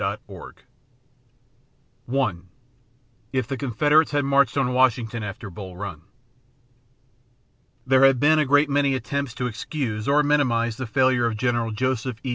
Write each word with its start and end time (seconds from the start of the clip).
CHAPTER 0.01 0.55
XXI 2.09 2.41
IF 3.33 3.47
THE 3.47 3.55
CONFEDERATES 3.55 4.09
HAD 4.09 4.25
MARCHED 4.25 4.57
ON 4.57 4.73
WASHINGTON 4.73 5.21
AFTER 5.21 5.51
BULL 5.51 5.77
RUN 5.77 6.01
There 7.85 8.03
have 8.05 8.19
been 8.19 8.39
a 8.39 8.45
great 8.45 8.67
many 8.67 8.95
attempts 8.95 9.35
to 9.35 9.45
excuse 9.45 10.07
or 10.07 10.23
minimize 10.23 10.77
the 10.77 10.87
failure 10.87 11.27
of 11.27 11.37
General 11.37 11.69
Joseph 11.69 12.17
E. 12.23 12.29